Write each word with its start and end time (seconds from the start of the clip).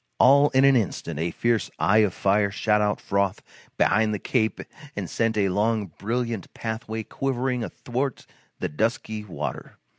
All 0.17 0.49
in 0.49 0.65
an 0.65 0.75
instant 0.75 1.19
a 1.19 1.29
fierce 1.29 1.69
eye 1.77 1.99
of 1.99 2.15
fire 2.15 2.49
shot 2.49 2.81
out 2.81 2.99
from 2.99 3.33
behind 3.77 4.15
the 4.15 4.17
cape 4.17 4.59
and 4.95 5.07
sent 5.07 5.37
a 5.37 5.49
long 5.49 5.91
brilliant 5.99 6.51
pathway 6.55 7.03
quivering 7.03 7.63
athwart 7.63 8.25
the 8.57 8.67
dusky 8.67 9.23
water. 9.23 9.77